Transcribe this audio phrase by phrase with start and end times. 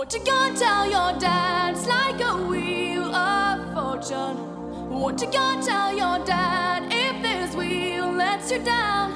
[0.00, 1.76] What you gonna tell your dad?
[1.76, 4.38] It's like a wheel of fortune.
[4.98, 9.12] What you gonna tell your dad if this wheel lets you down?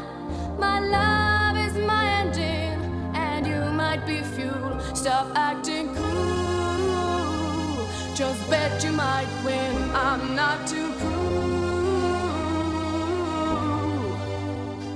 [0.59, 2.79] My love is my engine,
[3.15, 4.79] and you might be fuel.
[4.95, 7.87] Stop acting cool.
[8.15, 9.91] Just bet you might win.
[9.95, 11.95] I'm not too cool.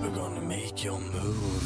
[0.02, 1.57] We're gonna make your move.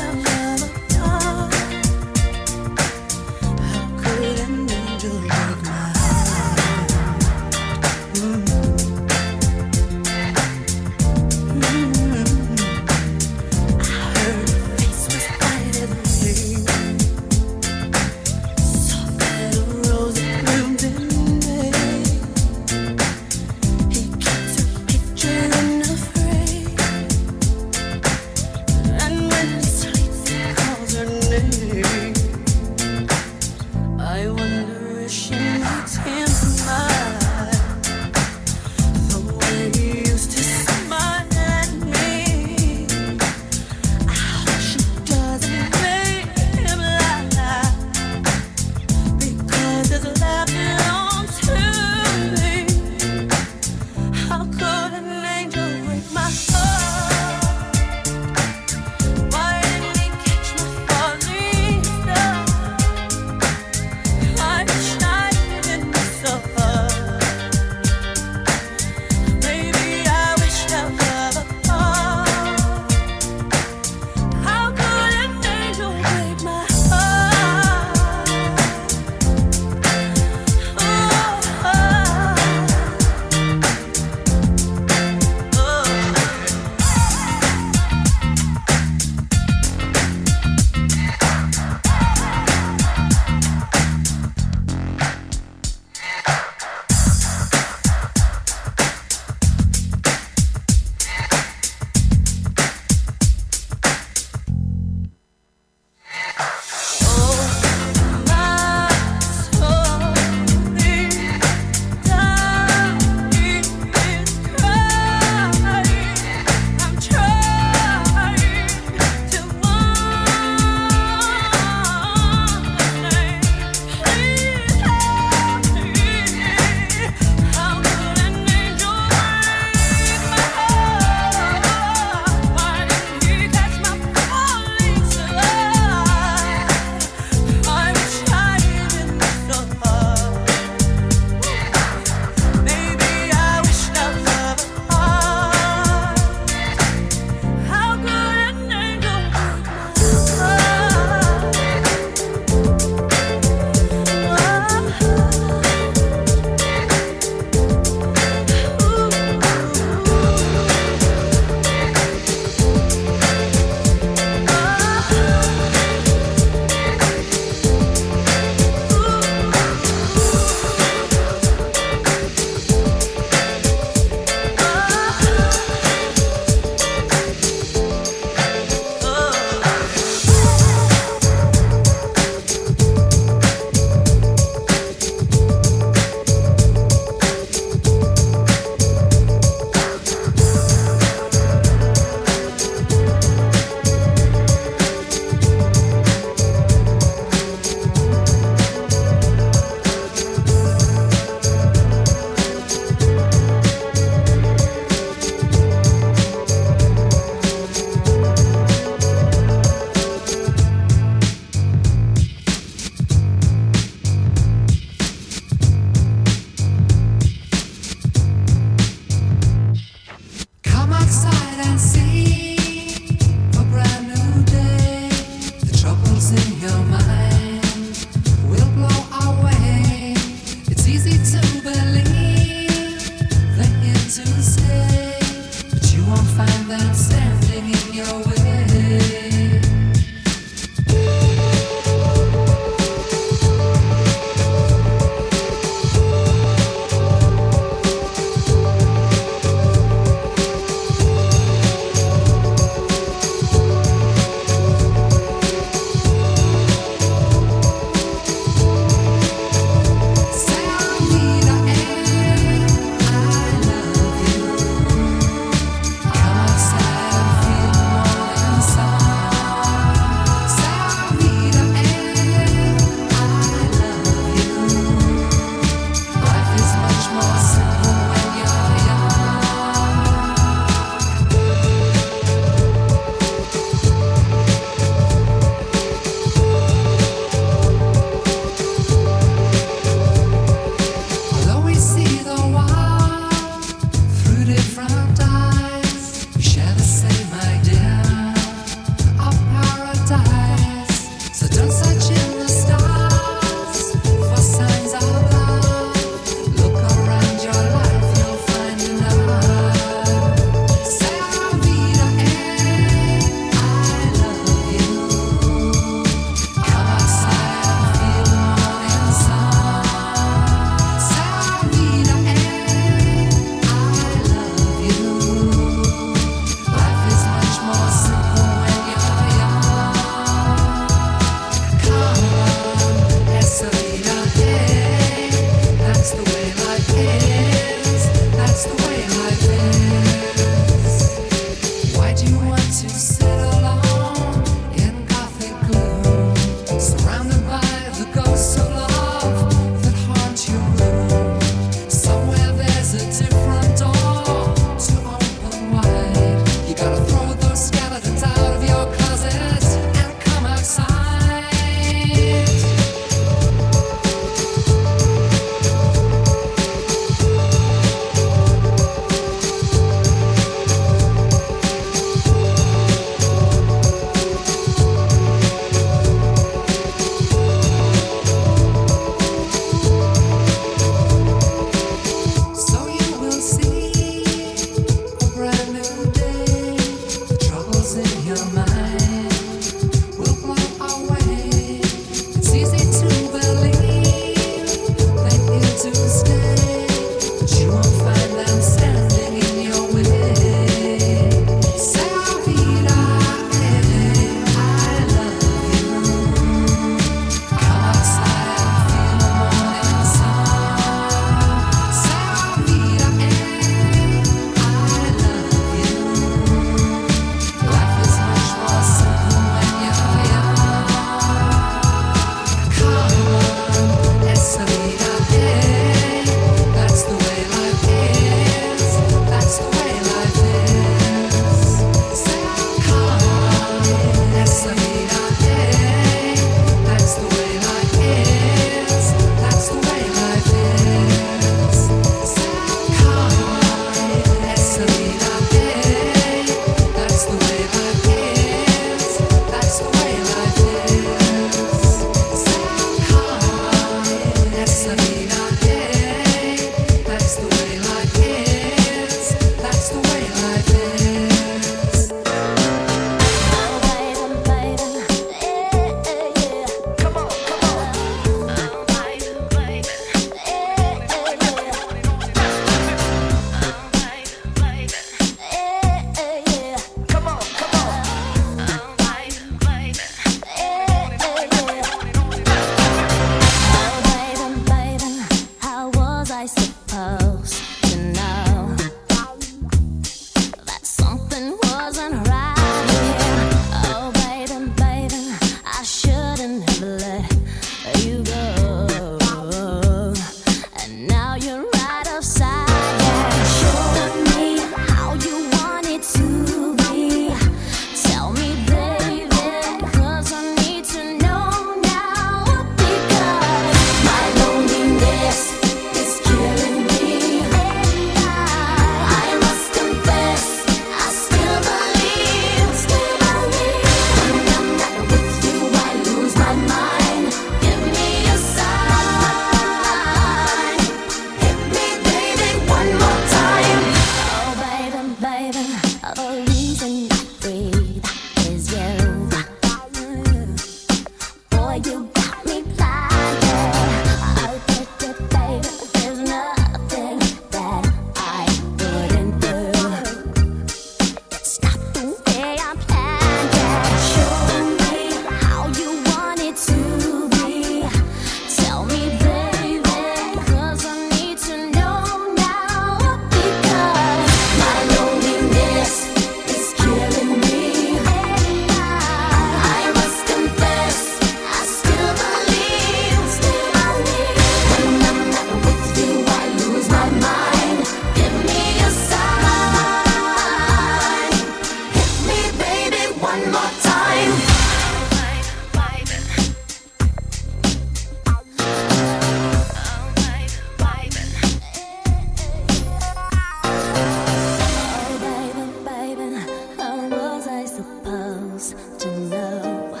[598.99, 600.00] to know.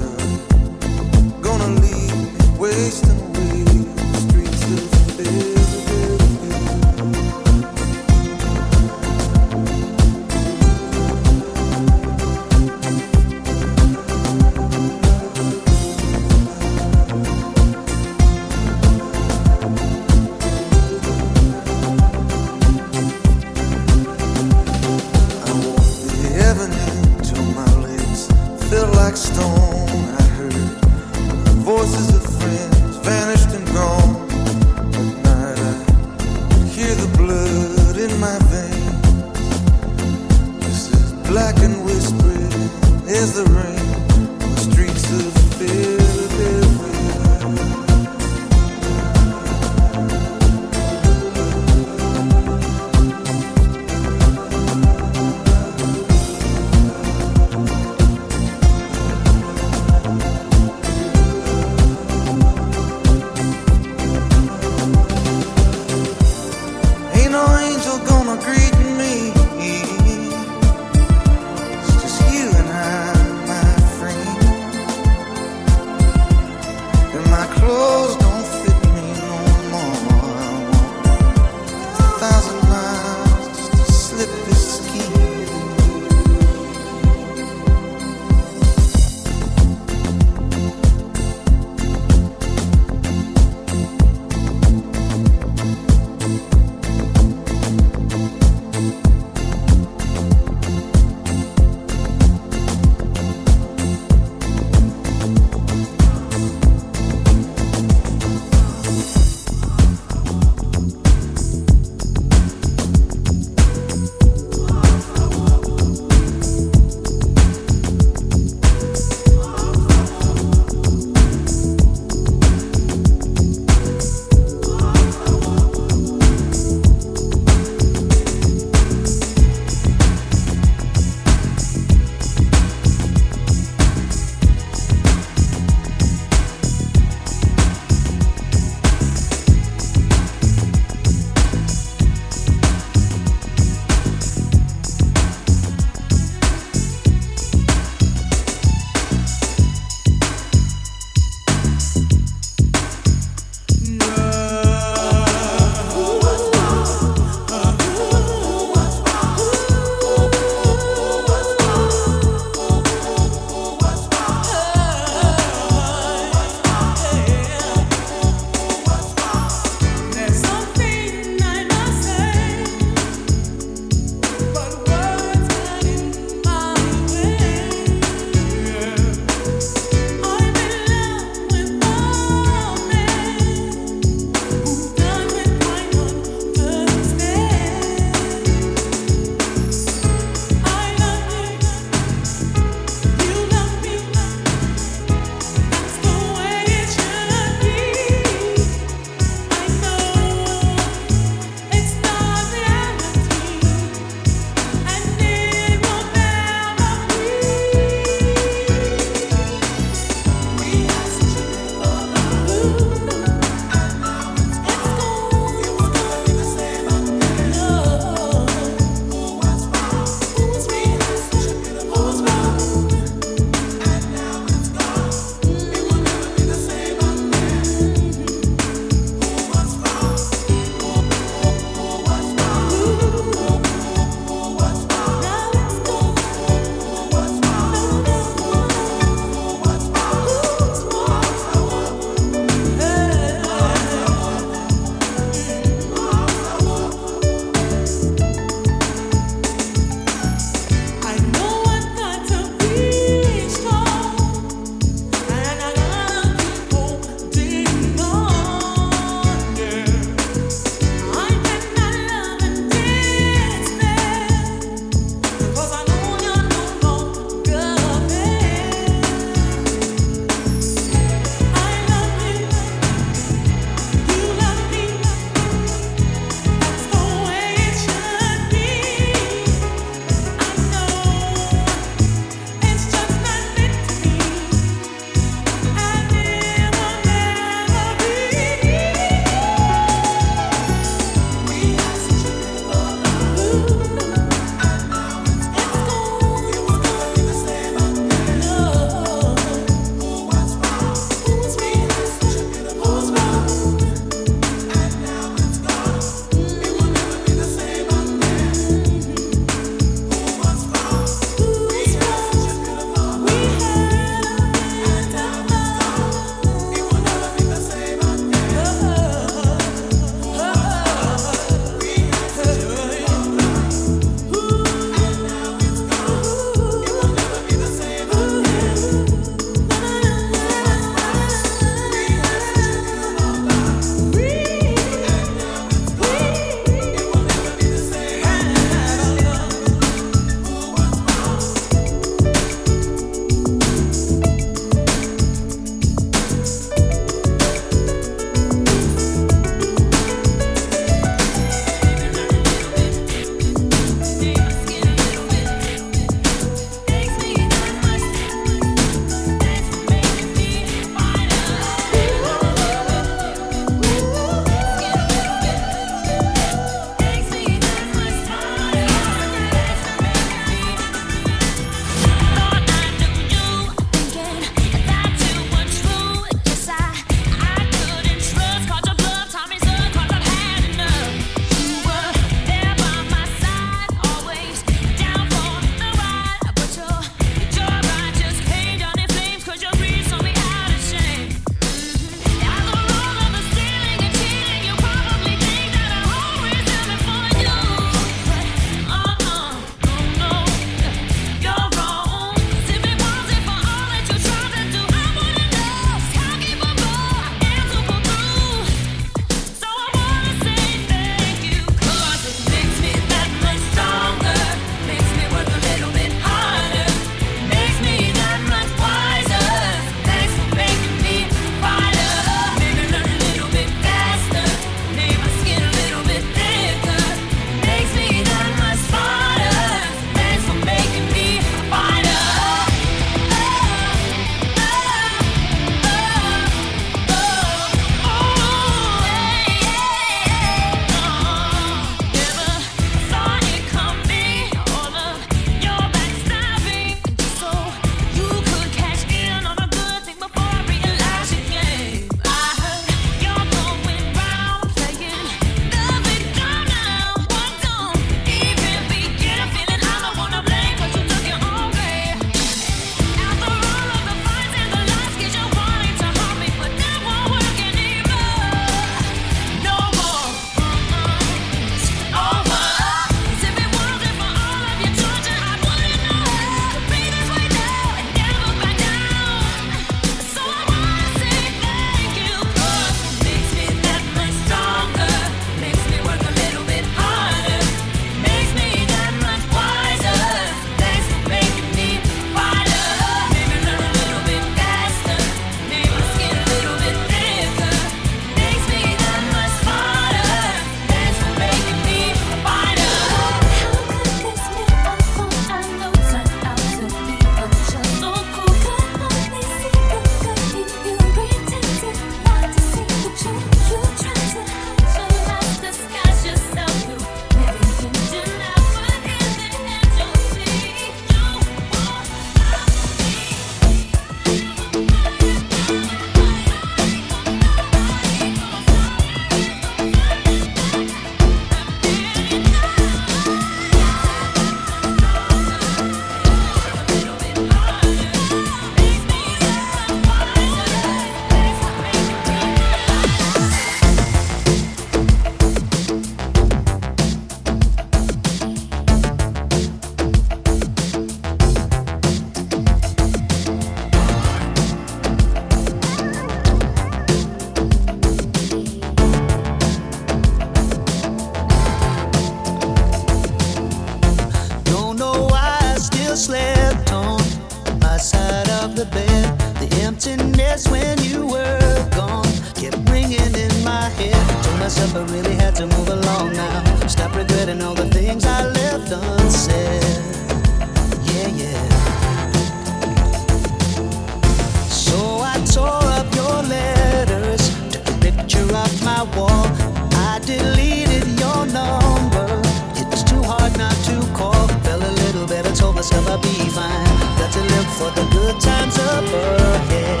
[598.40, 600.00] time's up again.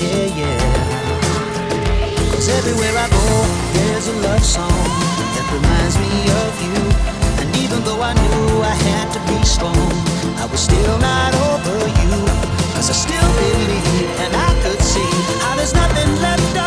[0.00, 0.38] Yeah,
[2.58, 3.26] everywhere I go,
[3.74, 4.84] there's a love song
[5.34, 6.12] that reminds me
[6.44, 6.80] of you.
[7.40, 9.92] And even though I knew I had to be strong,
[10.38, 11.92] I was still not over
[12.92, 15.08] I still believe and I could see
[15.40, 16.61] how there's nothing left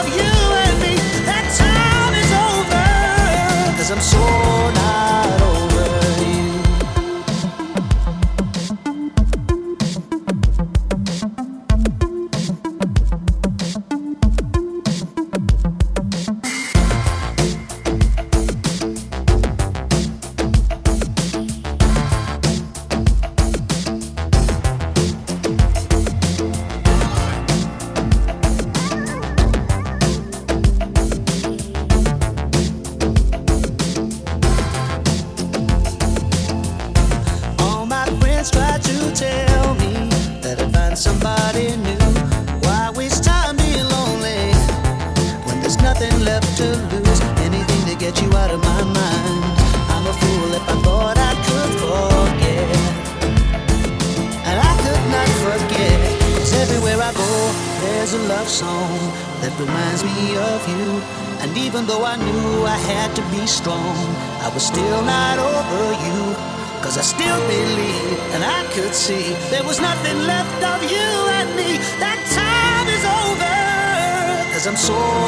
[74.67, 75.24] I'm so